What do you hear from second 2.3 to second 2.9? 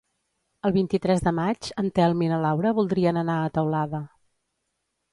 na Laura